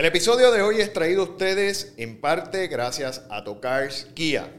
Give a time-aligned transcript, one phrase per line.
[0.00, 4.50] El episodio de hoy es traído a ustedes en parte gracias a Tocars Kia,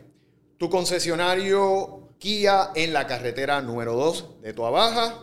[0.60, 5.16] tu concesionario Kia en la carretera número 2 de Tua Baja.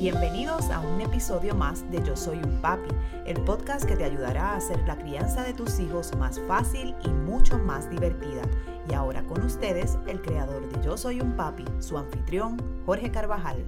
[0.00, 2.88] Bienvenidos a un episodio más de Yo Soy un Papi,
[3.26, 7.08] el podcast que te ayudará a hacer la crianza de tus hijos más fácil y
[7.08, 8.40] mucho más divertida.
[8.88, 12.56] Y ahora con ustedes, el creador de Yo Soy un Papi, su anfitrión,
[12.86, 13.62] Jorge Carvajal.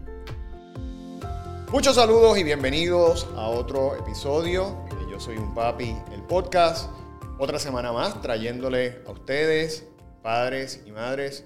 [1.70, 6.90] Muchos saludos y bienvenidos a otro episodio de Yo Soy un Papi, el podcast.
[7.38, 9.86] Otra semana más trayéndole a ustedes,
[10.22, 11.44] padres y madres,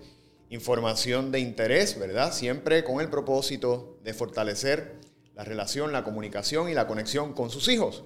[0.50, 2.32] información de interés, ¿verdad?
[2.32, 4.94] Siempre con el propósito de fortalecer
[5.34, 8.04] la relación, la comunicación y la conexión con sus hijos.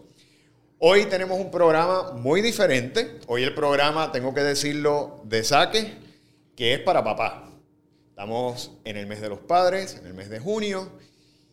[0.79, 3.19] Hoy tenemos un programa muy diferente.
[3.27, 5.93] Hoy el programa, tengo que decirlo, de saque,
[6.57, 7.51] que es para papá.
[8.09, 10.91] Estamos en el mes de los padres, en el mes de junio,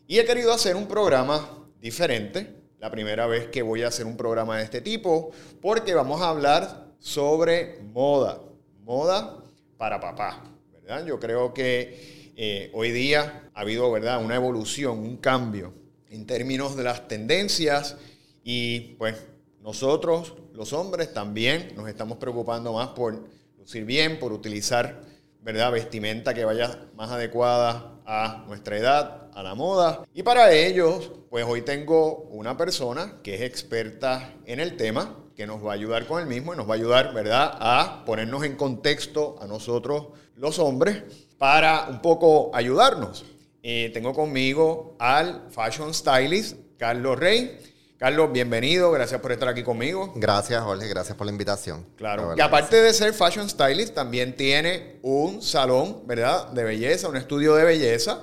[0.08, 2.56] y he querido hacer un programa diferente.
[2.80, 5.31] La primera vez que voy a hacer un programa de este tipo,
[5.62, 8.40] porque vamos a hablar sobre moda.
[8.84, 9.44] Moda
[9.78, 10.56] para papá.
[11.06, 14.24] Yo creo que eh, hoy día ha habido ¿verdad?
[14.24, 15.74] una evolución, un cambio
[16.09, 17.98] en términos de las tendencias
[18.42, 19.18] y pues
[19.62, 23.22] nosotros, los hombres, también nos estamos preocupando más por
[23.58, 25.02] lucir bien, por utilizar
[25.42, 25.74] ¿verdad?
[25.74, 30.06] vestimenta que vaya más adecuada a nuestra edad, a la moda.
[30.14, 35.46] Y para ellos, pues hoy tengo una persona que es experta en el tema, que
[35.46, 38.44] nos va a ayudar con el mismo y nos va a ayudar, ¿verdad?, a ponernos
[38.44, 41.03] en contexto a nosotros los hombres
[41.38, 43.25] para un poco ayudarnos.
[43.64, 47.59] Eh, tengo conmigo al fashion stylist Carlos Rey.
[47.98, 50.14] Carlos, bienvenido, gracias por estar aquí conmigo.
[50.16, 51.84] Gracias, Jorge, gracias por la invitación.
[51.96, 57.18] Claro, y aparte de ser fashion stylist, también tiene un salón, ¿verdad?, de belleza, un
[57.18, 58.22] estudio de belleza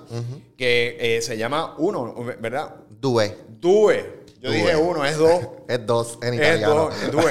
[0.56, 2.76] que eh, se llama Uno, ¿verdad?
[2.88, 3.36] Due.
[3.48, 4.25] Due.
[4.41, 5.41] Yo dije uno, es dos.
[5.69, 6.91] es dos en italiano.
[6.91, 7.25] Es dos,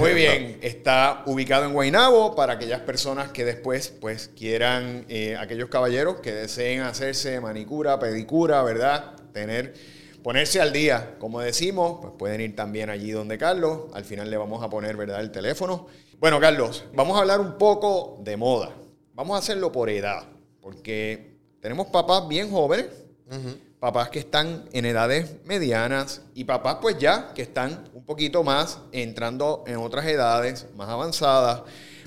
[0.00, 5.68] Muy bien, está ubicado en Guaynabo para aquellas personas que después pues quieran, eh, aquellos
[5.68, 9.12] caballeros que deseen hacerse manicura, pedicura, ¿verdad?
[9.34, 9.74] Tener,
[10.22, 13.90] ponerse al día, como decimos, pues pueden ir también allí donde Carlos.
[13.92, 15.20] Al final le vamos a poner, ¿verdad?
[15.20, 15.86] El teléfono.
[16.18, 18.70] Bueno, Carlos, vamos a hablar un poco de moda.
[19.12, 20.24] Vamos a hacerlo por edad,
[20.62, 22.86] porque tenemos papás bien jóvenes
[23.80, 28.78] papás que están en edades medianas y papás pues ya que están un poquito más
[28.92, 31.62] entrando en otras edades más avanzadas.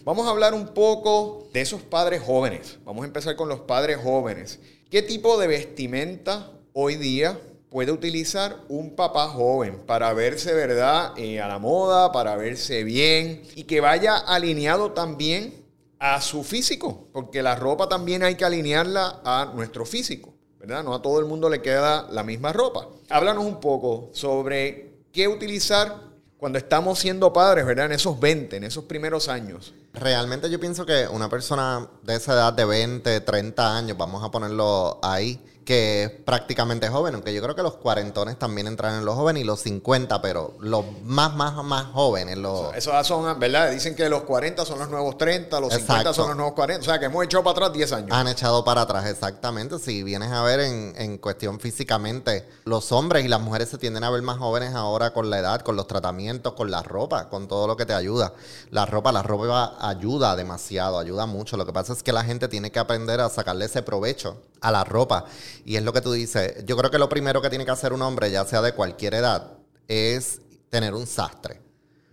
[0.06, 2.78] Vamos a hablar un poco de esos padres jóvenes.
[2.86, 4.60] Vamos a empezar con los padres jóvenes.
[4.92, 7.40] ¿Qué tipo de vestimenta hoy día
[7.72, 13.42] puede utilizar un papá joven para verse, verdad, eh, a la moda, para verse bien
[13.56, 15.66] y que vaya alineado también
[15.98, 17.08] a su físico?
[17.12, 20.33] Porque la ropa también hay que alinearla a nuestro físico.
[20.66, 22.88] No a todo el mundo le queda la misma ropa.
[23.10, 27.88] Háblanos un poco sobre qué utilizar cuando estamos siendo padres, ¿verdad?
[27.88, 29.74] En esos 20, en esos primeros años.
[29.94, 34.32] Realmente yo pienso que una persona de esa edad de 20, 30 años, vamos a
[34.32, 39.06] ponerlo ahí, que es prácticamente joven, aunque yo creo que los cuarentones también entran en
[39.06, 42.38] los jóvenes y los 50, pero los más, más, más jóvenes.
[42.38, 42.76] Los...
[42.76, 43.72] Eso son, ¿verdad?
[43.72, 46.86] Dicen que los 40 son los nuevos 30, los 50 son los nuevos 40, o
[46.86, 48.10] sea que hemos echado para atrás 10 años.
[48.12, 49.80] Han echado para atrás, exactamente.
[49.80, 54.04] Si vienes a ver en, en cuestión físicamente, los hombres y las mujeres se tienden
[54.04, 57.48] a ver más jóvenes ahora con la edad, con los tratamientos, con la ropa, con
[57.48, 58.34] todo lo que te ayuda.
[58.72, 61.58] La ropa, la ropa ayuda demasiado, ayuda mucho.
[61.58, 64.72] Lo que pasa es que la gente tiene que aprender a sacarle ese provecho a
[64.72, 65.26] la ropa.
[65.66, 66.66] Y es lo que tú dices.
[66.66, 69.14] Yo creo que lo primero que tiene que hacer un hombre, ya sea de cualquier
[69.14, 69.58] edad,
[69.88, 71.62] es tener un sastre.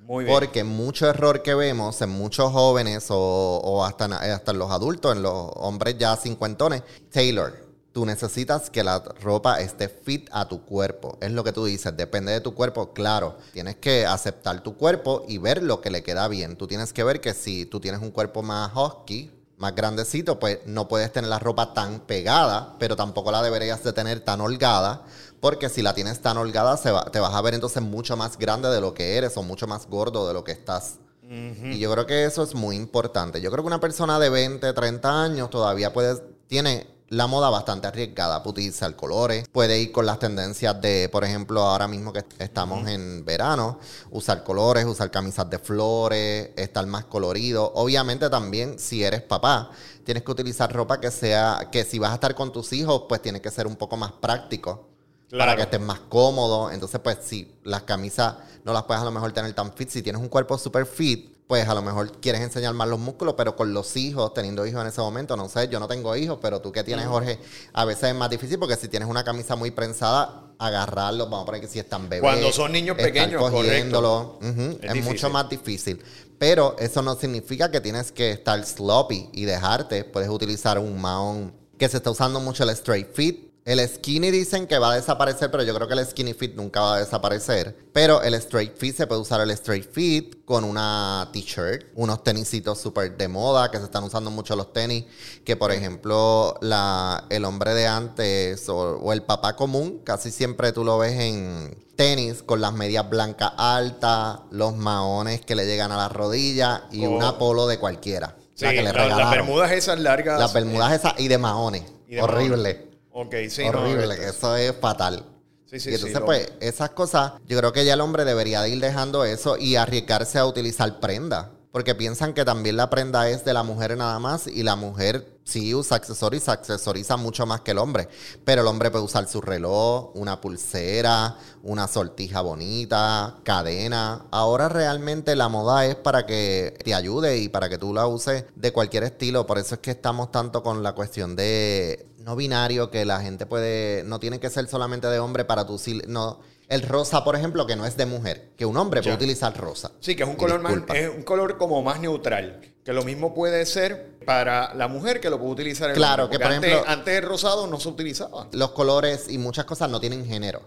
[0.00, 0.36] Muy bien.
[0.36, 5.14] Porque mucho error que vemos en muchos jóvenes o, hasta, en, hasta en los adultos,
[5.14, 7.70] en los hombres ya cincuentones, Taylor.
[7.92, 11.18] Tú necesitas que la ropa esté fit a tu cuerpo.
[11.20, 12.92] Es lo que tú dices, depende de tu cuerpo.
[12.92, 16.56] Claro, tienes que aceptar tu cuerpo y ver lo que le queda bien.
[16.56, 20.60] Tú tienes que ver que si tú tienes un cuerpo más husky, más grandecito, pues
[20.64, 25.02] no puedes tener la ropa tan pegada, pero tampoco la deberías de tener tan holgada,
[25.38, 28.38] porque si la tienes tan holgada se va, te vas a ver entonces mucho más
[28.38, 30.98] grande de lo que eres o mucho más gordo de lo que estás.
[31.32, 33.40] Y yo creo que eso es muy importante.
[33.40, 37.88] Yo creo que una persona de 20, 30 años todavía puede, tiene la moda bastante
[37.88, 38.42] arriesgada.
[38.42, 42.88] Puede utilizar colores, puede ir con las tendencias de, por ejemplo, ahora mismo que estamos
[42.88, 43.78] en verano,
[44.10, 47.72] usar colores, usar camisas de flores, estar más colorido.
[47.74, 49.70] Obviamente también si eres papá,
[50.04, 53.20] tienes que utilizar ropa que sea, que si vas a estar con tus hijos, pues
[53.20, 54.86] tiene que ser un poco más práctico.
[55.30, 56.72] Para que estés más cómodo.
[56.72, 58.34] Entonces, pues, si las camisas
[58.64, 61.39] no las puedes a lo mejor tener tan fit, si tienes un cuerpo super fit,
[61.50, 64.82] pues a lo mejor quieres enseñar más los músculos, pero con los hijos, teniendo hijos
[64.82, 67.40] en ese momento, no sé, yo no tengo hijos, pero tú que tienes, Jorge,
[67.72, 71.46] a veces es más difícil porque si tienes una camisa muy prensada, agarrarlos, vamos a
[71.46, 72.20] poner que si están bebés.
[72.20, 74.38] Cuando son niños pequeños, cogiéndolo,
[74.80, 76.00] es, mucho más difícil.
[76.38, 80.04] Pero eso no significa que tienes que estar sloppy y dejarte.
[80.04, 84.66] Puedes utilizar un maón que se está usando mucho el straight fit, el skinny dicen
[84.66, 87.76] que va a desaparecer, pero yo creo que el skinny fit nunca va a desaparecer.
[87.92, 92.80] Pero el straight fit se puede usar el straight fit con una t-shirt, unos tenisitos
[92.80, 95.04] súper de moda que se están usando mucho los tenis.
[95.44, 100.82] Que por ejemplo, la, el hombre de antes o, el papá común, casi siempre tú
[100.82, 105.96] lo ves en tenis con las medias blancas altas, los maones que le llegan a
[105.96, 108.36] la rodilla y una polo de cualquiera.
[108.58, 110.40] la que le las bermudas esas largas.
[110.40, 111.84] Las bermudas esas y de maones.
[112.20, 112.89] Horrible.
[113.12, 113.62] Ok, sí.
[113.62, 115.24] Horrible, que eso es fatal.
[115.66, 118.70] Sí, sí, y entonces, pues, esas cosas, yo creo que ya el hombre debería de
[118.70, 121.52] ir dejando eso y arriesgarse a utilizar prenda.
[121.72, 125.38] Porque piensan que también la prenda es de la mujer nada más y la mujer
[125.44, 128.08] sí usa accesorios, accesoriza mucho más que el hombre.
[128.44, 134.26] Pero el hombre puede usar su reloj, una pulsera, una sortija bonita, cadena.
[134.32, 138.46] Ahora realmente la moda es para que te ayude y para que tú la uses
[138.56, 139.46] de cualquier estilo.
[139.46, 143.46] Por eso es que estamos tanto con la cuestión de no binario, que la gente
[143.46, 145.80] puede, no tiene que ser solamente de hombre para tu...
[146.06, 146.40] No,
[146.70, 149.90] el rosa, por ejemplo, que no es de mujer, que un hombre puede utilizar rosa.
[149.98, 152.60] Sí, que es un color más, es un color como más neutral.
[152.84, 156.38] Que lo mismo puede ser para la mujer que lo puede utilizar el Claro, que
[156.38, 156.84] por ejemplo.
[156.86, 158.46] Antes el rosado no se utilizaba.
[158.52, 160.62] Los colores y muchas cosas no tienen género.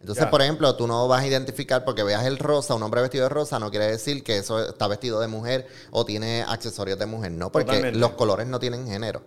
[0.00, 3.24] Entonces, por ejemplo, tú no vas a identificar porque veas el rosa, un hombre vestido
[3.24, 7.06] de rosa, no quiere decir que eso está vestido de mujer o tiene accesorios de
[7.06, 7.30] mujer.
[7.30, 9.22] No, porque los colores no tienen género.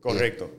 [0.00, 0.50] Correcto.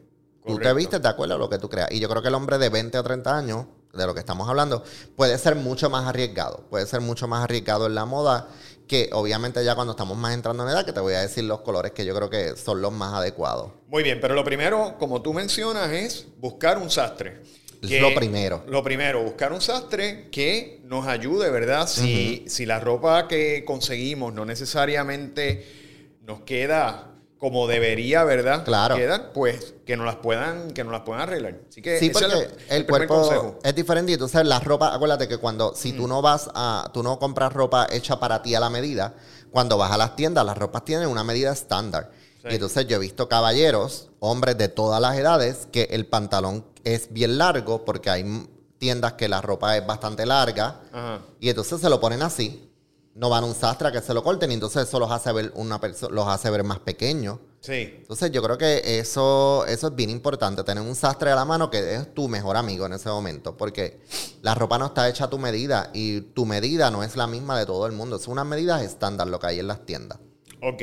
[0.45, 1.91] Tú te vistes de acuerdo a lo que tú creas.
[1.91, 4.47] Y yo creo que el hombre de 20 o 30 años, de lo que estamos
[4.47, 4.83] hablando,
[5.15, 6.65] puede ser mucho más arriesgado.
[6.69, 8.47] Puede ser mucho más arriesgado en la moda
[8.88, 11.61] que obviamente ya cuando estamos más entrando en edad, que te voy a decir los
[11.61, 13.71] colores que yo creo que son los más adecuados.
[13.88, 17.41] Muy bien, pero lo primero, como tú mencionas, es buscar un sastre.
[17.81, 18.63] Lo primero.
[18.67, 21.88] Lo primero, buscar un sastre que nos ayude, ¿verdad?
[21.88, 25.65] Si, si la ropa que conseguimos no necesariamente
[26.21, 27.11] nos queda
[27.41, 28.63] como debería, ¿verdad?
[28.63, 28.95] Claro.
[28.95, 31.62] Quedan, pues que no las puedan, que no las puedan arreglar.
[31.67, 34.13] Así que sí, porque el, cuerpo es diferente.
[34.13, 36.10] Entonces, la ropa, acuérdate que cuando, si tú mm.
[36.10, 39.15] no vas a, tú no compras ropa hecha para ti a la medida,
[39.50, 42.12] cuando vas a las tiendas, las ropas tienen una medida estándar.
[42.48, 47.12] Y entonces yo he visto caballeros, hombres de todas las edades, que el pantalón es
[47.12, 50.81] bien largo porque hay tiendas que la ropa es bastante larga.
[51.39, 52.71] Y entonces se lo ponen así
[53.15, 55.32] no van a un sastre a que se lo corten y entonces eso los hace
[55.32, 57.39] ver una los hace ver más pequeños.
[57.60, 57.94] Sí.
[57.98, 61.70] Entonces yo creo que eso, eso es bien importante, tener un sastre a la mano
[61.70, 64.00] que es tu mejor amigo en ese momento, porque
[64.41, 67.60] la ropa no está hecha a tu medida y tu medida no es la misma
[67.60, 70.20] de todo el mundo, es una medida estándar lo que hay en las tiendas.
[70.62, 70.82] Ok.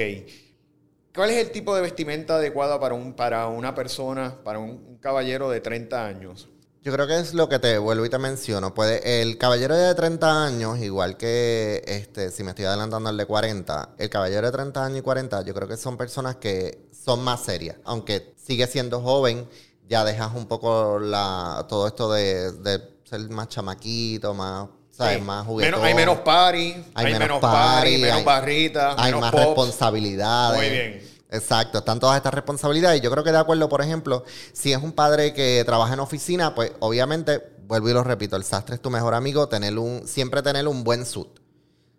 [1.14, 5.50] ¿Cuál es el tipo de vestimenta adecuada para, un, para una persona, para un caballero
[5.50, 6.48] de 30 años?
[6.88, 8.72] Yo creo que es lo que te vuelvo y te menciono.
[8.72, 13.26] Puede, el caballero de 30 años, igual que este, si me estoy adelantando al de
[13.26, 17.22] 40, el caballero de 30 años y 40, yo creo que son personas que son
[17.22, 17.76] más serias.
[17.84, 19.46] Aunque sigue siendo joven,
[19.86, 25.16] Ya dejas un poco la, todo esto de, de ser más chamaquito, más, ¿sabes?
[25.18, 25.22] Sí.
[25.22, 29.44] Más Menos- hay menos party, hay, menos, party, menos hay- barritas, hay menos más pops.
[29.44, 30.58] responsabilidades.
[30.58, 31.17] Muy bien.
[31.30, 33.00] Exacto, están todas estas responsabilidades.
[33.00, 36.00] Y yo creo que de acuerdo, por ejemplo, si es un padre que trabaja en
[36.00, 40.06] oficina, pues obviamente, vuelvo y lo repito, el sastre es tu mejor amigo, tener un,
[40.08, 41.28] siempre tener un buen suit.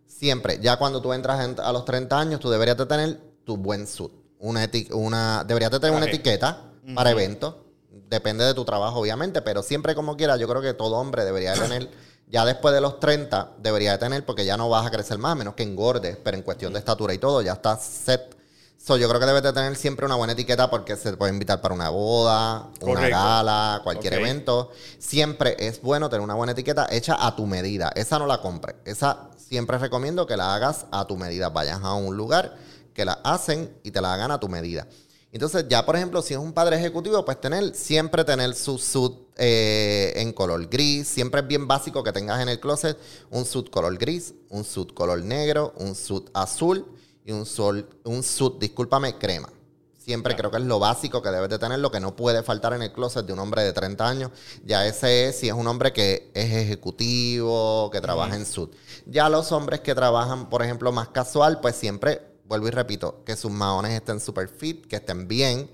[0.08, 0.60] Siempre.
[0.62, 3.88] Ya cuando tú entras en- a los 30 años, tú deberías de tener tu buen
[3.88, 4.12] suit.
[4.40, 6.64] Una eti- una, deberías de tener una etiqueta
[6.96, 7.56] para eventos.
[8.10, 11.54] Depende de tu trabajo, obviamente, pero siempre como quiera, yo creo que todo hombre debería
[11.54, 11.90] de tener,
[12.28, 15.34] ya después de los 30, debería de tener, porque ya no vas a crecer más,
[15.34, 18.36] a menos que engordes, pero en cuestión de estatura y todo, ya estás set.
[18.82, 21.34] So, yo creo que debes de tener siempre una buena etiqueta porque se te puede
[21.34, 24.72] invitar para una boda, una gala, cualquier evento.
[24.98, 27.92] Siempre es bueno tener una buena etiqueta hecha a tu medida.
[27.94, 28.78] Esa no la compres.
[28.86, 31.50] Esa siempre recomiendo que la hagas a tu medida.
[31.50, 32.56] Vayas a un lugar
[32.94, 34.88] que la hacen y te la hagan a tu medida.
[35.34, 39.14] Entonces, ya por ejemplo, si es un padre ejecutivo, pues tener, siempre tener su suit
[39.36, 41.06] eh, en color gris.
[41.06, 42.98] Siempre es bien básico que tengas en el closet
[43.30, 46.86] un suit color gris, un suit color negro, un suit azul
[47.30, 49.50] y un, sol, un suit, discúlpame, crema.
[50.00, 52.74] Siempre creo que es lo básico que debes de tener, lo que no puede faltar
[52.74, 54.32] en el closet de un hombre de 30 años.
[54.66, 58.72] Ya ese es si es un hombre que es ejecutivo, que trabaja en suit.
[59.06, 63.36] Ya los hombres que trabajan, por ejemplo, más casual, pues siempre, vuelvo y repito, que
[63.36, 65.70] sus maones estén super fit, que estén bien.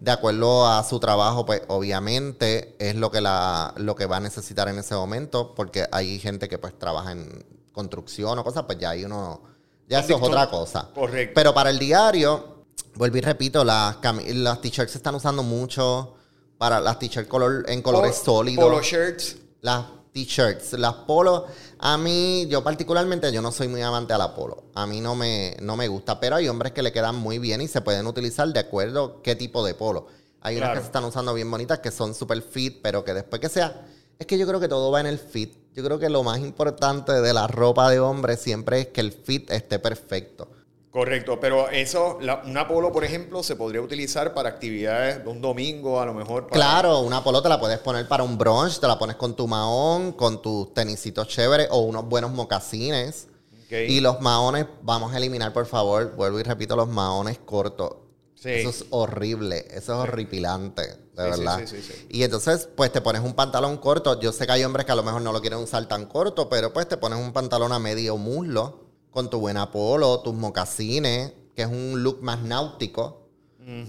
[0.00, 4.20] De acuerdo a su trabajo, pues obviamente es lo que, la, lo que va a
[4.20, 8.78] necesitar en ese momento, porque hay gente que pues trabaja en construcción o cosas, pues
[8.78, 9.40] ya ahí uno,
[9.88, 10.88] ya eso es otra cosa.
[10.94, 11.32] Correcto.
[11.34, 12.64] Pero para el diario,
[12.94, 13.96] vuelvo y repito, las,
[14.34, 16.14] las t-shirts se están usando mucho
[16.58, 18.64] para las t-shirts color, en colores Polo- sólidos.
[18.64, 19.36] Polo shirts.
[19.60, 21.44] Las t-shirts, las polos,
[21.78, 24.64] a mí, yo particularmente, yo no soy muy amante a la polo.
[24.74, 27.60] A mí no me, no me gusta, pero hay hombres que le quedan muy bien
[27.60, 30.06] y se pueden utilizar de acuerdo qué tipo de polo.
[30.40, 33.40] Hay unas que se están usando bien bonitas que son super fit, pero que después
[33.40, 33.86] que sea...
[34.18, 35.54] Es que yo creo que todo va en el fit.
[35.74, 39.12] Yo creo que lo más importante de la ropa de hombre siempre es que el
[39.12, 40.48] fit esté perfecto.
[40.90, 45.40] Correcto, pero eso, la- una polo, por ejemplo, se podría utilizar para actividades de un
[45.40, 46.48] domingo, a lo mejor.
[46.48, 49.36] Para, Claro, una polo te la puedes poner para un brunch, te la pones con
[49.36, 53.28] tu mahón, con tus tenisitos chéveres o unos buenos mocasines.
[53.66, 53.72] Ok.
[53.86, 57.92] Y los maones, vamos a eliminar, por favor, vuelvo y repito, los maones cortos.
[58.34, 58.50] Sí.
[58.50, 60.82] Eso es horrible, eso es horripilante,
[61.24, 61.58] de Sí, verdad.
[61.66, 62.06] sí, sí, sí.
[62.10, 64.18] Y entonces, pues te pones un pantalón corto.
[64.20, 66.48] Yo sé que hay hombres que a lo mejor no lo quieren usar tan corto,
[66.48, 71.32] pero pues te pones un pantalón a medio muslo con tu buena polo, tus mocasines,
[71.54, 73.28] que es un look más náutico.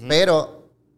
[0.07, 0.57] Pero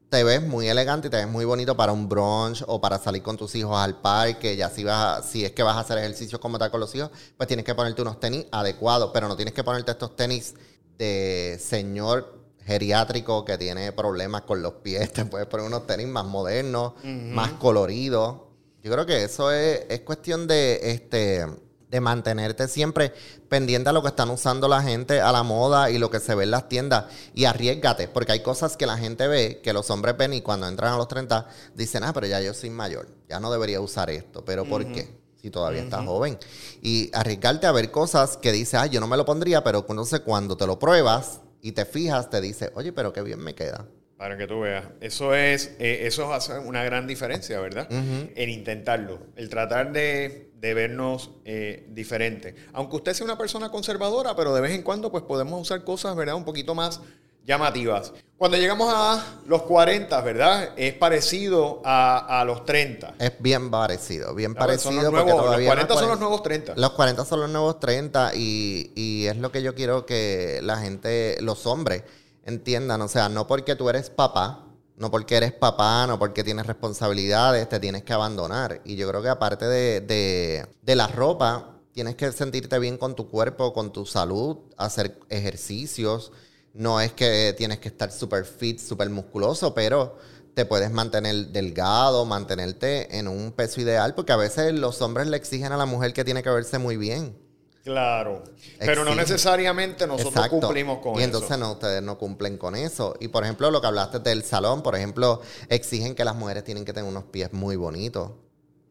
[0.10, 3.22] te ves muy elegante y te ves muy bonito para un brunch o para salir
[3.22, 4.56] con tus hijos al parque.
[4.58, 6.94] Ya si, vas a- si es que vas a hacer ejercicio como tal con los
[6.96, 10.56] hijos, pues tienes que ponerte unos tenis adecuados, pero no tienes que ponerte estos tenis
[10.98, 12.41] de señor
[12.72, 15.12] geriátrico que tiene problemas con los pies.
[15.14, 18.38] Te puedes poner unos tenis más modernos, más coloridos.
[18.84, 21.46] Yo creo que eso es, es cuestión de este
[21.92, 23.14] de mantenerte siempre
[23.50, 26.34] pendiente a lo que están usando la gente, a la moda y lo que se
[26.34, 27.06] ve en las tiendas.
[27.34, 30.68] Y arriesgate, porque hay cosas que la gente ve, que los hombres ven y cuando
[30.68, 34.10] entran a los 30 dicen, ah, pero ya yo soy mayor, ya no debería usar
[34.10, 34.44] esto.
[34.46, 35.20] ¿Pero por qué?
[35.42, 36.40] Si todavía estás joven.
[36.82, 40.22] Y arriesgarte a ver cosas que dices, ah, yo no me lo pondría, pero entonces
[40.22, 43.88] cuando te lo pruebas y te fijas, te dice, oye, pero qué bien me queda.
[44.18, 44.86] Para que tú veas.
[45.00, 47.88] Eso es, eh, eso hace una gran diferencia, ¿verdad?
[47.90, 49.20] En intentarlo.
[49.36, 52.54] El tratar de, de vernos eh, diferentes.
[52.72, 56.16] Aunque usted sea una persona conservadora, pero de vez en cuando pues podemos usar cosas,
[56.16, 56.36] ¿verdad?
[56.36, 57.02] Un poquito más
[57.46, 58.14] llamativas.
[58.38, 60.70] Cuando llegamos a los 40, ¿verdad?
[60.76, 63.16] Es parecido a, a los 30.
[63.20, 64.82] Es bien parecido, bien ¿sabes?
[64.82, 65.12] Son parecido.
[65.12, 66.74] los, porque nuevos, los todavía no 40 son los nuevos 30.
[66.76, 70.78] Los 40 son los nuevos 30 y, y es lo que yo quiero que la
[70.78, 72.04] gente, los hombres,
[72.46, 73.02] entiendan.
[73.02, 74.66] O sea, no porque tú eres papá,
[74.98, 78.82] no porque eres papá, no porque tienes responsabilidades, te tienes que abandonar.
[78.86, 83.16] Y yo creo que aparte de, de, de la ropa, tienes que sentirte bien con
[83.16, 86.32] tu cuerpo, con tu salud, hacer ejercicios.
[86.74, 90.18] No es que tienes que estar súper fit, súper musculoso, pero
[90.54, 95.38] te puedes mantener delgado, mantenerte en un peso ideal, porque a veces los hombres le
[95.38, 97.36] exigen a la mujer que tiene que verse muy bien.
[97.84, 98.44] Claro.
[98.80, 100.60] Pero no necesariamente nosotros Exacto.
[100.60, 101.26] cumplimos con y eso.
[101.26, 103.16] entonces no, ustedes no cumplen con eso.
[103.20, 106.86] Y por ejemplo, lo que hablaste del salón, por ejemplo, exigen que las mujeres tienen
[106.86, 108.32] que tener unos pies muy bonitos.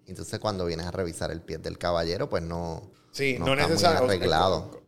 [0.07, 4.29] Entonces cuando vienes a revisar el pie del caballero, pues no, Sí, no, no necesariamente.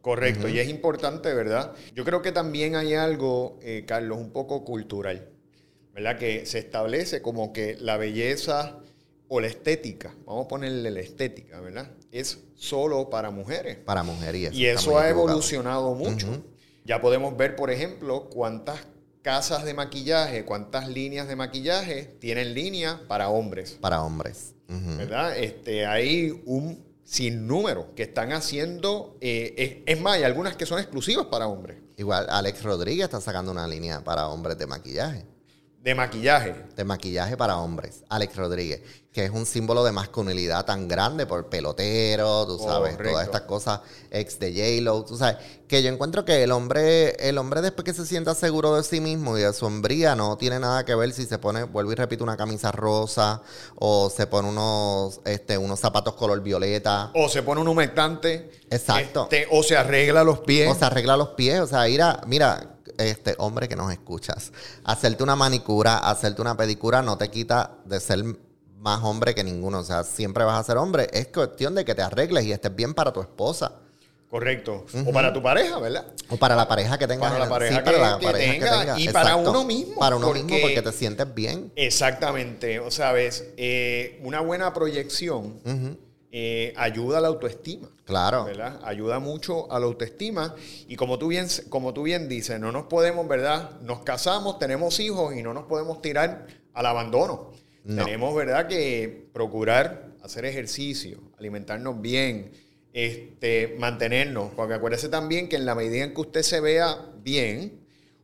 [0.00, 1.72] Correcto, y es importante, ¿verdad?
[1.94, 5.28] Yo creo que también hay algo, eh, Carlos, un poco cultural,
[5.94, 6.18] ¿verdad?
[6.18, 8.78] Que se establece como que la belleza
[9.28, 11.90] o la estética, vamos a ponerle la estética, ¿verdad?
[12.10, 13.76] Es solo para mujeres.
[13.76, 14.98] para mujer y eso.
[14.98, 16.42] Ha evolucionado mucho.
[16.84, 18.80] Ya podemos ver, por ejemplo, cuántas
[19.22, 23.78] casas de maquillaje, cuántas líneas de maquillaje tienen línea para hombres.
[23.80, 24.54] Para hombres.
[24.66, 25.38] ¿Verdad?
[25.38, 30.78] Este, hay un sinnúmero que están haciendo, eh, es, es más, hay algunas que son
[30.78, 35.26] exclusivas para hombres, Igual Alex Rodríguez está sacando una línea para hombres de maquillaje.
[35.82, 36.54] De maquillaje.
[36.76, 38.04] De maquillaje para hombres.
[38.08, 43.10] Alex Rodríguez, que es un símbolo de masculinidad tan grande por pelotero, tú sabes, Correcto.
[43.10, 43.80] todas estas cosas
[44.12, 47.94] ex de J-Lo, tú sabes, que yo encuentro que el hombre, el hombre después que
[47.94, 51.12] se sienta seguro de sí mismo y de su hombría no tiene nada que ver
[51.12, 53.42] si se pone, vuelvo y repito, una camisa rosa
[53.74, 57.10] o se pone unos, este, unos zapatos color violeta.
[57.14, 58.52] O se pone un humectante.
[58.70, 59.24] Exacto.
[59.24, 60.70] este, o se arregla los pies.
[60.70, 64.52] O se arregla los pies, o sea, ir a, mira, este hombre que nos escuchas,
[64.84, 68.24] hacerte una manicura, hacerte una pedicura no te quita de ser
[68.78, 71.94] más hombre que ninguno, o sea, siempre vas a ser hombre, es cuestión de que
[71.94, 73.72] te arregles y estés bien para tu esposa
[74.28, 74.86] Correcto.
[75.06, 76.06] O para tu pareja, ¿verdad?
[76.30, 77.30] o para la pareja que tengas.
[77.30, 80.16] Para la pareja sí, para que- la que pareja tenga, y para uno mismo, Para
[80.16, 81.70] uno porque- mismo porque te sientes bien.
[81.76, 82.80] Exactamente.
[82.80, 85.60] O sea, ves, eh, una buena proyección
[86.34, 87.90] eh, ayuda a la autoestima.
[88.04, 88.44] Claro.
[88.46, 88.80] ¿verdad?
[88.82, 90.54] Ayuda mucho a la autoestima
[90.88, 93.80] y como tú bien, como tú bien dices, no nos podemos, ¿verdad?
[93.82, 97.52] Nos casamos, tenemos hijos y no nos podemos tirar al abandono.
[97.84, 98.04] No.
[98.04, 98.66] Tenemos, ¿verdad?
[98.66, 102.52] Que procurar hacer ejercicio, alimentarnos bien,
[102.92, 107.80] este, mantenernos, porque acuérdese también que en la medida en que usted se vea bien,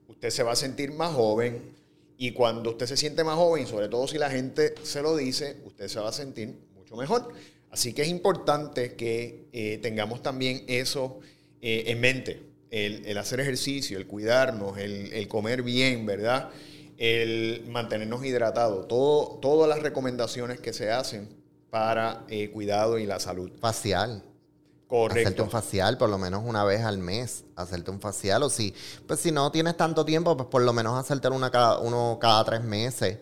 [0.06, 1.74] usted se va a sentir más joven
[2.16, 5.58] y cuando usted se siente más joven, sobre todo si la gente se lo dice,
[5.64, 7.32] usted se va a sentir mucho mejor.
[7.70, 11.20] Así que es importante que eh, tengamos también eso
[11.60, 16.50] eh, en mente, el, el hacer ejercicio, el cuidarnos, el, el comer bien, ¿verdad?
[16.96, 21.28] El mantenernos hidratados, todo, todas las recomendaciones que se hacen
[21.70, 23.50] para eh, cuidado y la salud.
[23.60, 24.10] Facial.
[24.10, 25.44] Hacerte Correcto.
[25.44, 28.74] un facial por lo menos una vez al mes, hacerte un facial o si,
[29.06, 32.42] pues si no tienes tanto tiempo, pues por lo menos hacerte una cada, uno cada
[32.44, 33.18] tres meses.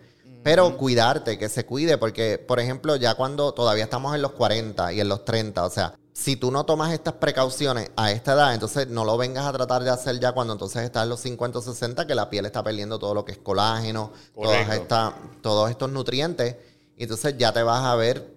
[0.47, 4.93] Pero cuidarte, que se cuide, porque por ejemplo ya cuando todavía estamos en los 40
[4.93, 8.55] y en los 30, o sea, si tú no tomas estas precauciones a esta edad,
[8.55, 11.59] entonces no lo vengas a tratar de hacer ya cuando entonces estás en los 50
[11.59, 15.69] o 60, que la piel está perdiendo todo lo que es colágeno, todas estas- todos
[15.69, 16.55] estos nutrientes,
[16.97, 18.33] y entonces ya te vas a ver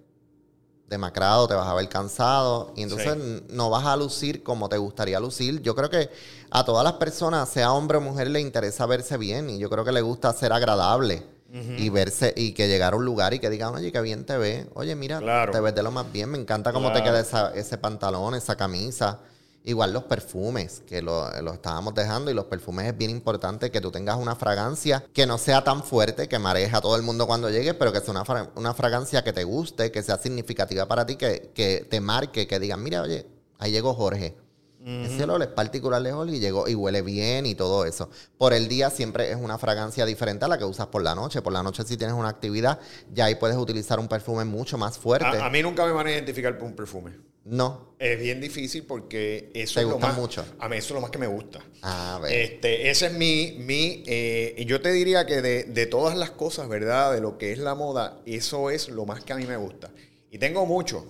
[0.88, 3.44] demacrado, te vas a ver cansado y entonces Sí.
[3.52, 5.62] no vas a lucir como te gustaría lucir.
[5.62, 6.10] Yo creo que
[6.50, 9.86] a todas las personas, sea hombre o mujer, le interesa verse bien y yo creo
[9.86, 13.50] que le gusta ser agradable y verse y que llegar a un lugar y que
[13.50, 14.68] digan, oye, qué bien te ves.
[14.76, 15.52] Oye, mira, Claro.
[15.52, 16.30] te ves de lo más bien.
[16.30, 19.20] Me encanta cómo te queda esa- ese pantalón, esa camisa.
[19.66, 23.82] Igual los perfumes, que lo, lo estábamos dejando, y los perfumes es bien importante que
[23.82, 27.28] tú tengas una fragancia que no sea tan fuerte, que mareje a todo el mundo
[27.28, 30.88] cuando llegues, pero que sea una, fra- una fragancia que te guste, que sea significativa
[30.88, 33.26] para ti, que, que te marque, que digan, mira, oye,
[33.58, 34.38] ahí llegó Jorge.
[34.86, 38.10] Ese olor es particular de Jorge y llegó y huele bien y todo eso.
[38.38, 41.42] Por el día siempre es una fragancia diferente a la que usas por la noche.
[41.42, 42.80] Por la noche si tienes una actividad,
[43.14, 45.26] ya ahí puedes utilizar un perfume mucho más fuerte.
[45.26, 47.12] A, a mí nunca me van a identificar por un perfume.
[47.44, 47.96] No.
[48.00, 50.18] Es bien difícil porque eso ¿Te es lo gusta más.
[50.18, 50.46] mucho?
[50.60, 51.60] A mí eso es lo más que me gusta.
[51.82, 52.32] A ver.
[52.32, 56.70] Este, ese es mi, mi eh, yo te diría que de, de todas las cosas,
[56.70, 57.14] ¿verdad?
[57.14, 59.90] De lo que es la moda, eso es lo más que a mí me gusta.
[60.32, 61.06] Y tengo mucho.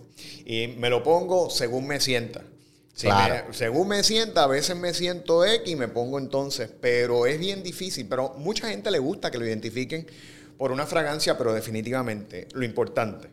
[0.45, 2.41] Y me lo pongo según me sienta.
[2.99, 3.45] Si Claro.
[3.47, 7.39] me- según me sienta, a veces me siento X y me pongo entonces, pero es
[7.39, 8.05] bien difícil.
[8.09, 10.05] Pero mucha gente le gusta que lo identifiquen
[10.57, 13.29] por una fragancia, pero definitivamente lo importante.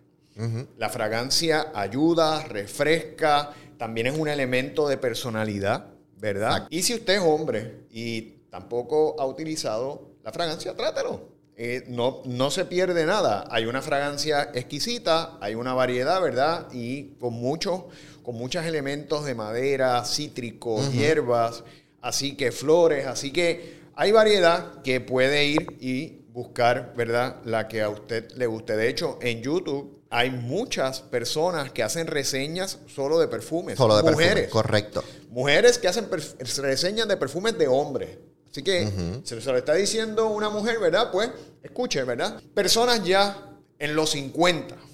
[0.78, 5.86] La fragancia ayuda, refresca, también es un elemento de personalidad,
[6.20, 6.68] ¿verdad?
[6.70, 11.34] Y si usted es hombre y tampoco ha utilizado la fragancia, trátelo.
[11.58, 13.48] Eh, no, no se pierde nada.
[13.50, 16.66] Hay una fragancia exquisita, hay una variedad, ¿verdad?
[16.70, 17.84] Y con muchos,
[18.26, 21.62] con muchos elementos de madera, cítricos, hierbas,
[22.02, 27.36] así que flores, así que hay variedad que puede ir y buscar, ¿verdad?
[27.44, 28.76] La que a usted le guste.
[28.76, 33.78] De hecho, en YouTube hay muchas personas que hacen reseñas solo de perfumes.
[33.78, 34.34] Solo de mujeres.
[34.34, 34.50] perfume.
[34.50, 35.04] Correcto.
[35.30, 38.18] Mujeres que hacen reseñas de perfumes de hombres.
[38.50, 38.90] Así que
[39.22, 41.12] se, se lo está diciendo una mujer, ¿verdad?
[41.12, 41.30] Pues
[41.62, 42.42] escuche, ¿verdad?
[42.54, 44.85] Personas ya en los 50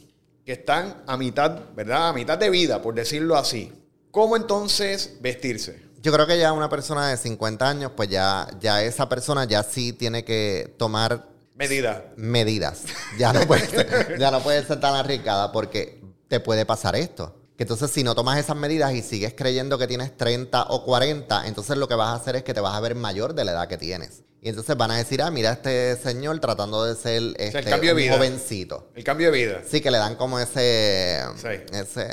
[0.45, 2.09] que están a mitad, ¿verdad?
[2.09, 3.73] A mitad de vida, por decirlo así.
[4.11, 5.81] ¿Cómo entonces vestirse?
[6.03, 9.63] Yo creo que ya una persona de 50 años, pues ya, ya esa persona ya
[9.63, 12.05] sí tiene que tomar Medida.
[12.17, 12.83] medidas.
[13.19, 17.37] Ya no puede ser, ya no puede ser tan arriesgada porque te puede pasar esto.
[17.57, 21.47] Que entonces si no tomas esas medidas y sigues creyendo que tienes 30 o 40,
[21.47, 23.53] entonces lo que vas a hacer es que te vas a ver mayor de la
[23.53, 24.23] edad que tienes.
[24.45, 27.91] Y entonces van a decir, ah, mira este señor tratando de ser este, el cambio
[27.91, 28.17] de un vida.
[28.17, 28.89] jovencito.
[28.97, 29.63] El cambio de vida.
[29.65, 31.47] Sí, que le dan como ese, Sí.
[31.73, 32.09] ese-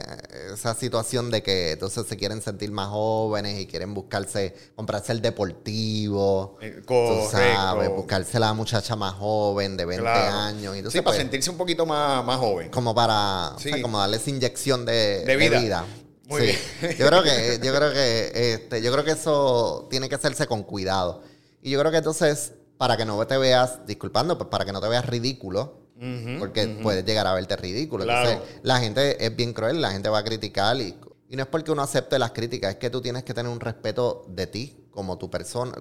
[0.54, 5.22] esa situación de que entonces se quieren sentir más jóvenes y quieren buscarse, comprarse el
[5.24, 6.58] deportivo.
[6.62, 7.32] Eh, Tú correcto.
[7.32, 10.36] sabes, buscarse la muchacha más joven de 20 Claro.
[10.38, 10.76] años.
[10.92, 12.70] Sí, para pues, sentirse un poquito más, más joven.
[12.70, 13.72] como para, o Sí.
[13.72, 15.84] sea, como darle esa inyección de, De de vida.
[16.28, 16.58] Muy Sí.
[16.82, 16.96] bien.
[16.96, 20.62] Yo creo que, yo creo que, este, yo creo que eso tiene que hacerse con
[20.62, 21.24] cuidado.
[21.62, 24.82] Y yo creo que entonces, para que no te veas, disculpando, pues para que no
[24.82, 25.80] te veas ridículo,
[26.40, 28.06] porque puedes llegar a verte ridículo.
[28.06, 28.30] Claro.
[28.30, 30.96] Entonces, la gente es bien cruel, la gente va a criticar y,
[31.28, 33.60] y no es porque uno acepte las críticas, es que tú tienes que tener un
[33.60, 35.74] respeto de ti, como tu persona,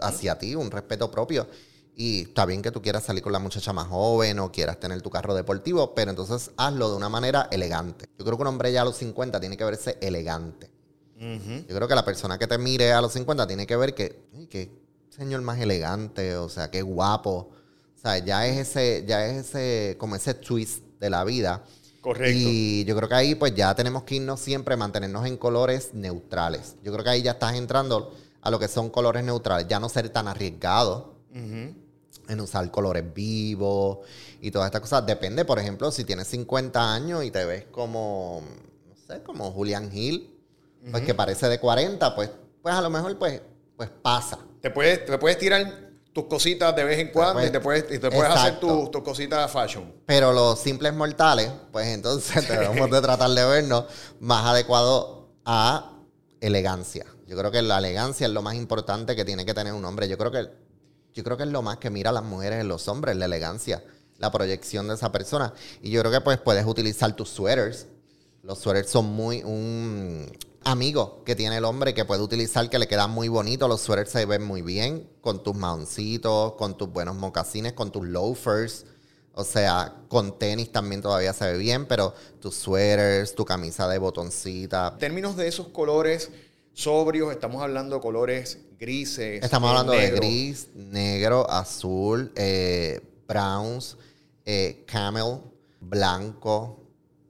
[0.00, 1.46] hacia ti, un respeto propio.
[1.94, 5.00] Y está bien que tú quieras salir con la muchacha más joven o quieras tener
[5.02, 8.06] tu carro deportivo, pero entonces hazlo de una manera elegante.
[8.18, 10.70] Yo creo que un hombre ya a los 50 tiene que verse elegante.
[11.18, 14.26] Yo creo que la persona que te mire a los 50 tiene que ver que,
[14.34, 14.85] "Ay, qué
[15.16, 17.50] señor más elegante, o sea, qué guapo.
[17.96, 21.64] O sea, ya es ese, ya es ese, como ese twist de la vida.
[22.00, 22.38] Correcto.
[22.38, 26.76] Y yo creo que ahí pues ya tenemos que irnos siempre, mantenernos en colores neutrales.
[26.84, 29.88] Yo creo que ahí ya estás entrando a lo que son colores neutrales, ya no
[29.88, 33.98] ser tan arriesgado en usar colores vivos
[34.40, 35.04] y todas estas cosas.
[35.04, 38.42] Depende, por ejemplo, si tienes 50 años y te ves como,
[38.88, 40.32] no sé, como Julian Hill,
[40.92, 42.30] pues que parece de 40, pues,
[42.62, 43.42] pues a lo mejor pues,
[43.76, 44.38] pues pasa.
[44.66, 48.00] Te puedes, te puedes tirar tus cositas de vez en cuando y te puedes, y
[48.00, 49.94] te puedes hacer tus tus cositas fashion.
[50.04, 53.84] Pero los simples mortales, pues entonces debemos de tratar de vernos
[54.18, 55.92] más adecuado a
[56.40, 57.06] elegancia.
[57.28, 60.08] Yo creo que la elegancia es lo más importante que tiene que tener un hombre.
[60.08, 60.48] Yo creo que,
[61.14, 63.26] yo creo que es lo más que mira a las mujeres en los hombres, la
[63.26, 63.84] elegancia,
[64.18, 65.54] la proyección de esa persona.
[65.80, 67.86] Y yo creo que pues puedes utilizar tus sweaters.
[68.42, 70.28] Los sweaters son muy un
[70.66, 73.68] amigo que tiene el hombre que puede utilizar que le quedan muy bonitos.
[73.68, 78.04] Los sweaters se ven muy bien con tus maoncitos, con tus buenos mocasines, con tus
[78.04, 78.84] loafers.
[79.32, 83.98] O sea, con tenis también todavía se ve bien, pero tus sweaters, tu camisa de
[83.98, 84.90] botoncita.
[84.94, 86.30] En términos de esos colores
[86.72, 89.44] sobrios, estamos hablando de colores grises.
[89.44, 93.96] Estamos hablando de gris, negro, azul, eh, browns,
[94.44, 95.38] eh, camel,
[95.80, 96.85] blanco,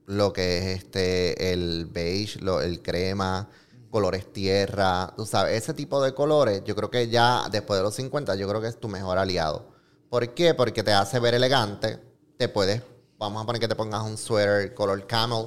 [0.06, 3.48] lo que es este, el beige, lo- el crema,
[3.90, 7.94] colores tierra, tú sabes, ese tipo de colores, yo creo que ya después de los
[7.94, 9.68] 50, yo creo que es tu mejor aliado.
[10.10, 10.54] ¿Por qué?
[10.54, 11.98] Porque te hace ver elegante,
[12.36, 12.82] te puedes,
[13.18, 15.46] vamos a poner que te pongas un sweater color camel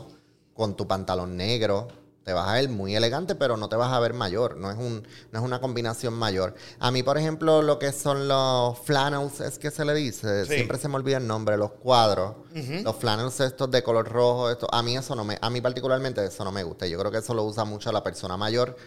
[0.53, 1.87] con tu pantalón negro,
[2.29, 4.55] te vas a ver muy elegante, pero no te vas a ver mayor.
[4.57, 6.53] No es, un, no es una combinación mayor.
[6.77, 10.45] A mí, por ejemplo, lo que son los flannels, es que se le dice.
[10.45, 10.53] Sí.
[10.53, 12.35] Siempre se me olvida el nombre, los cuadros.
[12.83, 16.23] Los flannels estos de color rojo, esto, a mí eso no me, a mí particularmente
[16.23, 16.85] eso no me gusta.
[16.85, 18.77] Yo creo que eso lo usa mucho la persona mayor,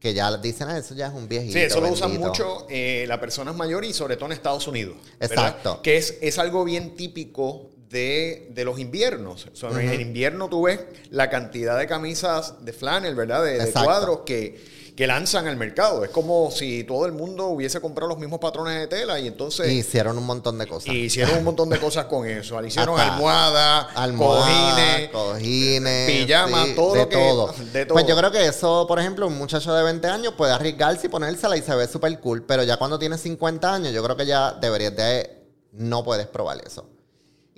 [0.00, 1.52] que ya dicen, ah, eso ya es un viejito.
[1.52, 2.28] Sí, eso lo usan bendito".
[2.28, 4.96] mucho eh, las personas mayores y sobre todo en Estados Unidos.
[5.20, 5.46] ¿verdad?
[5.46, 5.80] Exacto.
[5.80, 9.46] Que es, es algo bien típico de, de los inviernos.
[9.52, 13.44] O sea, En invierno tú ves la cantidad de camisas de flannel, ¿verdad?
[13.44, 16.04] De, cuadros que, que lanzan al mercado.
[16.04, 19.68] Es como si todo el mundo hubiese comprado los mismos patrones de tela y entonces...
[19.72, 20.94] Y hicieron un montón de cosas.
[20.94, 22.62] y hicieron un montón de cosas con eso.
[22.64, 25.08] Hicieron almohadas, Almohadas, cojines.
[25.10, 27.54] cojines, pijamas, todo de lo que- todo.
[27.72, 27.94] de todo.
[27.94, 31.10] Pues yo creo que eso, por ejemplo, un muchacho de 20 años puede arriesgarse y
[31.10, 34.26] ponérsela y se ve súper cool, pero ya cuando tienes 50 años, yo creo que
[34.26, 35.38] ya deberías de...
[35.72, 36.84] No puedes probar eso.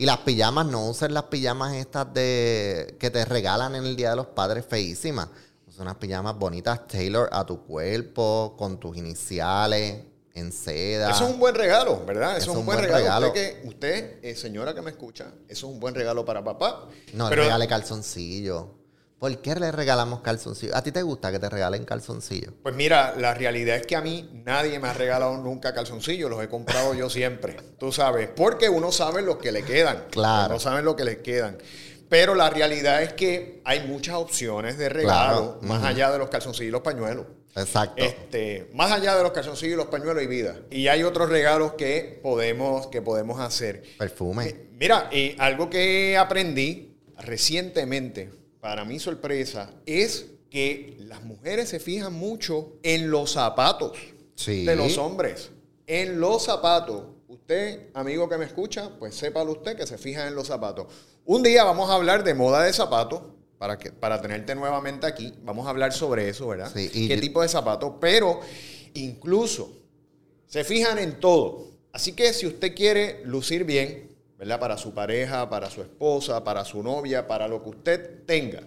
[0.03, 4.11] Y las pijamas, no uses las pijamas estas de que te regalan en el Día
[4.11, 5.29] de los Padres feísimas.
[5.69, 10.03] Son unas pijamas bonitas, Taylor, a tu cuerpo, con tus iniciales,
[10.35, 11.09] en seda.
[11.09, 12.37] Eso es un buen regalo, ¿verdad?
[12.37, 12.99] Eso, es un buen, regalo.
[12.99, 13.27] regalo.
[13.29, 16.89] Usted, que, usted eh, señora que me escucha, eso es un buen regalo para papá.
[17.13, 18.75] No, Pero- regale calzoncillo.
[19.23, 20.75] ¿Por qué le regalamos calzoncillo?
[20.75, 22.55] ¿A ti te gusta que te regalen calzoncillo?
[22.61, 26.43] Pues mira, la realidad es que a mí nadie me ha regalado nunca calzoncillos, los
[26.43, 30.49] he comprado yo siempre, tú sabes, porque uno sabe los que le quedan, Claro.
[30.55, 31.57] uno sabe lo que le quedan.
[32.09, 35.73] Pero la realidad es que hay muchas opciones de regalo Claro.
[35.73, 37.27] más allá de los calzoncillos y los pañuelos.
[37.55, 38.03] Exacto.
[38.03, 40.57] Este, más allá de los calzoncillos y los pañuelos y vida.
[40.69, 43.85] Y hay otros regalos que podemos, que podemos hacer.
[44.01, 44.53] Perfume.
[44.73, 52.13] Mira, eh, algo que aprendí recientemente, para mi sorpresa, es que las mujeres se fijan
[52.13, 53.99] mucho en los zapatos
[54.37, 54.65] Sí.
[54.65, 55.51] de los hombres.
[55.89, 57.07] En los zapatos.
[57.27, 60.87] Usted, amigo que me escucha, pues sépalo usted que se fija en los zapatos.
[61.25, 63.21] Un día vamos a hablar de moda de zapatos.
[63.59, 66.71] Para, que, para tenerte nuevamente aquí, vamos a hablar sobre eso, ¿verdad?
[66.73, 67.95] Sí, y ¿Qué yo- tipo de zapatos?
[68.01, 68.41] Pero
[68.95, 69.73] incluso
[70.47, 71.67] se fijan en todo.
[71.93, 74.09] Así que si usted quiere lucir bien,
[74.43, 74.59] ¿verdad?
[74.59, 78.61] Para su pareja, para su esposa, para su novia, para lo que usted tenga.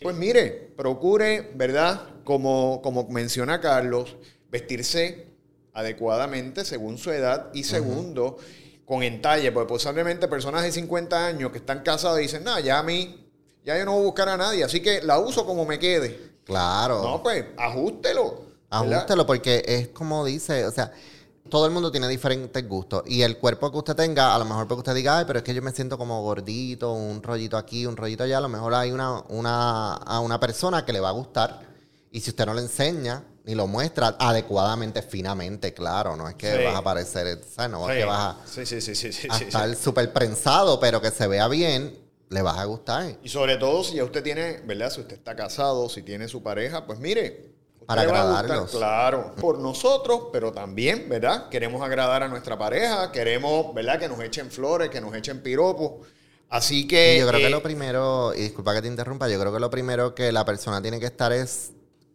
[0.00, 2.00] Pues mire, procure, ¿verdad?
[2.24, 4.16] Como, como menciona Carlos,
[4.50, 5.26] vestirse
[5.74, 8.38] adecuadamente según su edad y segundo,
[8.86, 12.82] con entalle, porque posiblemente personas de 50 años que están casados dicen, no, ya a
[12.82, 13.30] mí,
[13.66, 16.18] ya yo no voy a buscar a nadie, así que la uso como me quede.
[16.44, 17.02] Claro.
[17.02, 18.46] No, pues, ajústelo.
[18.70, 18.92] ¿verdad?
[18.94, 20.90] Ajústelo porque es como dice, o sea,
[21.48, 24.66] todo el mundo tiene diferentes gustos y el cuerpo que usted tenga, a lo mejor
[24.68, 27.86] porque usted diga, ay, pero es que yo me siento como gordito, un rollito aquí,
[27.86, 31.08] un rollito allá, a lo mejor hay una, una, a una persona que le va
[31.08, 31.60] a gustar
[32.10, 36.54] y si usted no le enseña ni lo muestra adecuadamente, finamente, claro, no es que
[36.58, 36.64] Sí.
[36.64, 37.70] vas a parecer, ¿sabes?
[37.70, 38.00] No es Sí.
[38.00, 41.26] que vas a, Sí, sí, sí, sí, sí, a estar súper prensado, pero que se
[41.26, 43.16] vea bien, le vas a gustar.
[43.22, 44.90] Y sobre todo si ya usted tiene, ¿verdad?
[44.90, 47.57] Si usted está casado, si tiene su pareja, pues mire.
[47.88, 48.70] Para le va a gustar, agradarlos.
[48.70, 51.48] Claro, por nosotros, pero también, ¿verdad?
[51.48, 53.98] Queremos agradar a nuestra pareja, queremos, ¿verdad?
[53.98, 56.06] Que nos echen flores, que nos echen piropos.
[56.50, 57.16] Así que...
[57.16, 59.58] Y yo creo eh, que lo primero, y disculpa que te interrumpa, yo creo que
[59.58, 61.70] lo primero que la persona tiene que estar es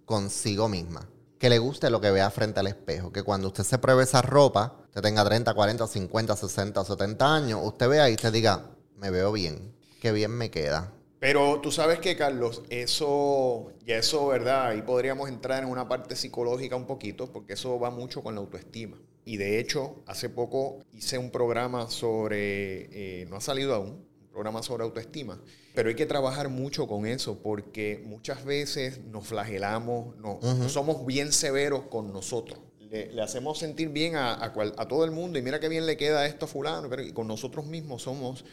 [0.05, 1.09] consigo misma.
[1.39, 3.11] Que le guste lo que vea frente al espejo.
[3.11, 7.59] Que cuando usted se pruebe esa ropa, usted tenga 30, 40, 50, 60, 70 años,
[7.63, 8.61] usted vea y usted diga,
[8.97, 10.91] me veo bien, qué bien me queda.
[11.23, 14.67] Pero tú sabes que, Carlos, eso, ya eso, ¿verdad?
[14.67, 18.41] Ahí podríamos entrar en una parte psicológica un poquito, porque eso va mucho con la
[18.41, 18.97] autoestima.
[19.23, 24.27] Y de hecho, hace poco hice un programa sobre, eh, no ha salido aún, un
[24.33, 25.41] programa sobre autoestima,
[25.73, 31.05] pero hay que trabajar mucho con eso, porque muchas veces nos flagelamos, no, no somos
[31.05, 32.59] bien severos con nosotros.
[32.81, 35.69] Le, le hacemos sentir bien a, a cual- a todo el mundo y mira qué
[35.69, 38.43] bien le queda esto a fulano, pero con nosotros mismos somos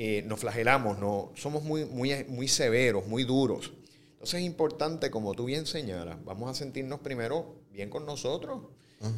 [0.00, 3.72] eh, nos flagelamos, no, somos muy, muy, muy severos, muy duros.
[4.12, 8.62] Entonces es importante, como tú bien señalas, vamos a sentirnos primero bien con nosotros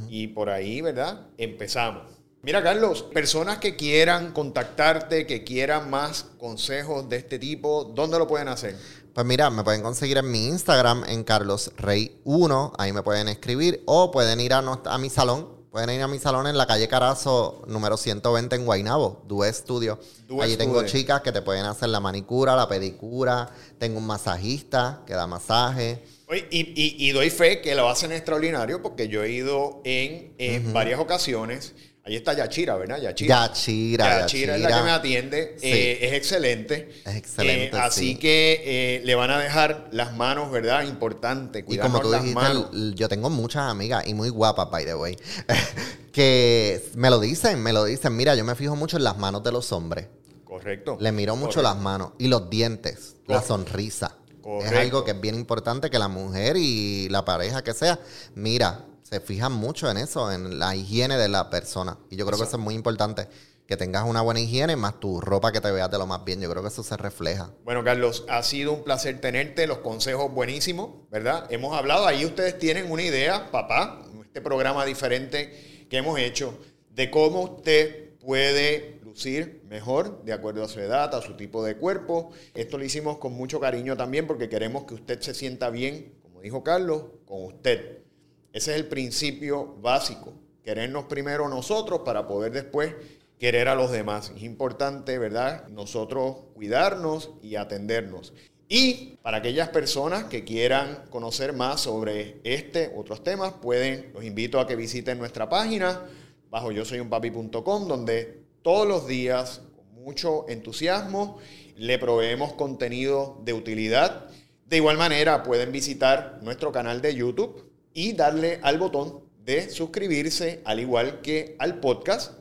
[0.08, 1.26] y por ahí, ¿verdad?
[1.36, 2.04] Empezamos.
[2.42, 8.26] Mira, Carlos, personas que quieran contactarte, que quieran más consejos de este tipo, ¿dónde lo
[8.26, 8.74] pueden hacer?
[9.12, 14.10] Pues mira, me pueden conseguir en mi Instagram, en carlosrey1, ahí me pueden escribir, o
[14.10, 17.62] pueden ir a, a mi salón, pueden ir a mi salón en la calle Carazo,
[17.66, 19.98] número 120 en Guaynabo, Due Studio.
[20.26, 25.02] Due Allí tengo chicas que te pueden hacer la manicura, la pedicura, tengo un masajista
[25.06, 26.02] que da masaje.
[26.28, 30.34] Oye, Y, y- y doy fe que lo hacen extraordinario porque yo he ido en,
[30.38, 31.74] en varias ocasiones.
[32.10, 33.00] Ahí está Yachira, ¿verdad?
[33.00, 33.46] Yachira.
[33.46, 35.54] Yachira, Yachira es la que me atiende.
[35.60, 35.66] Sí.
[35.68, 36.90] eh, es excelente.
[37.06, 38.16] Es excelente, Eh, así sí.
[38.16, 40.82] que eh, le van a dejar las manos, ¿verdad?
[40.82, 41.64] Importante.
[41.68, 42.66] Y como tú las dijiste, manos.
[42.96, 45.16] yo tengo muchas amigas y muy guapas, by the way,
[46.12, 48.16] que me lo dicen, me lo dicen.
[48.16, 50.06] Mira, yo me fijo mucho en las manos de los hombres.
[50.44, 50.96] Correcto.
[51.00, 51.62] Le miro mucho Correcto.
[51.74, 53.46] las manos y los dientes, la Correcto.
[53.46, 54.16] sonrisa.
[54.28, 54.78] Es Correcto.
[54.80, 58.00] algo que es bien importante que la mujer y la pareja que sea,
[58.34, 61.98] mira, se fijan mucho en eso, en la higiene de la persona.
[62.10, 63.26] Y yo creo que eso es muy importante,
[63.66, 66.40] que tengas una buena higiene, más tu ropa que te veas de lo más bien.
[66.40, 67.50] Yo creo que eso se refleja.
[67.64, 69.66] Bueno, Carlos, ha sido un placer tenerte.
[69.66, 71.46] Los consejos buenísimos, ¿verdad?
[71.50, 76.56] Hemos hablado, ahí ustedes tienen una idea, papá, este programa diferente que hemos hecho,
[76.90, 81.76] de cómo usted puede lucir mejor de acuerdo a su edad, a su tipo de
[81.76, 82.30] cuerpo.
[82.54, 86.40] Esto lo hicimos con mucho cariño también porque queremos que usted se sienta bien, como
[86.40, 88.09] dijo Carlos, con usted.
[88.52, 90.34] Ese es el principio básico.
[90.64, 92.94] Querernos primero nosotros para poder después
[93.38, 94.32] querer a los demás.
[94.36, 95.68] Es importante, ¿verdad?
[95.68, 98.32] Nosotros cuidarnos y atendernos.
[98.68, 104.60] Y para aquellas personas que quieran conocer más sobre este, otros temas, pueden, los invito
[104.60, 106.06] a que visiten nuestra página
[106.50, 111.38] bajo yo soy un papi.com, donde todos los días, con mucho entusiasmo,
[111.76, 114.26] le proveemos contenido de utilidad.
[114.66, 120.60] De igual manera, pueden visitar nuestro canal de YouTube y darle al botón de suscribirse,
[120.64, 122.34] al igual que al podcast.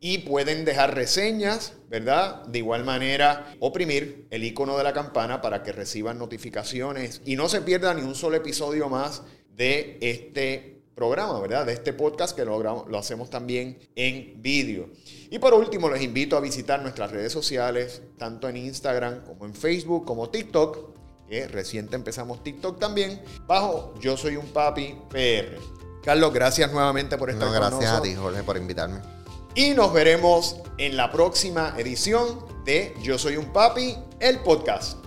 [0.00, 2.44] Y pueden dejar reseñas, ¿verdad?
[2.46, 7.48] De igual manera, oprimir el icono de la campana para que reciban notificaciones y no
[7.48, 9.22] se pierda ni un solo episodio más
[9.56, 11.66] de este programa, ¿verdad?
[11.66, 14.90] De este podcast que lo, lo hacemos también en vídeo.
[15.30, 19.54] Y por último, les invito a visitar nuestras redes sociales, tanto en Instagram como en
[19.54, 25.58] Facebook, como TikTok, que reciente empezamos TikTok también, bajo Yo Soy un Papi PR.
[26.02, 29.00] Carlos, gracias nuevamente por estar No, con gracias a ti, Jorge, por invitarme.
[29.54, 35.01] Y nos veremos en la próxima edición de Yo Soy un Papi, el podcast.